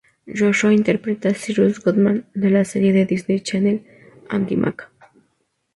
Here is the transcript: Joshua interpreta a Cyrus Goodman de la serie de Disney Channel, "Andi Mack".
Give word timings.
Joshua 0.37 0.73
interpreta 0.73 1.29
a 1.29 1.35
Cyrus 1.35 1.77
Goodman 1.79 2.25
de 2.33 2.49
la 2.49 2.65
serie 2.65 2.91
de 2.91 3.05
Disney 3.05 3.39
Channel, 3.41 3.85
"Andi 4.29 4.55
Mack". 4.55 4.91